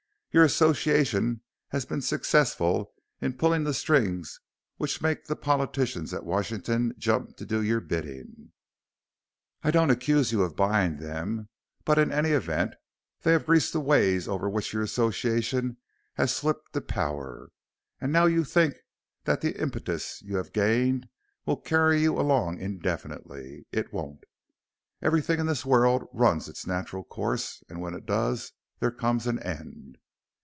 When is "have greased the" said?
13.33-13.81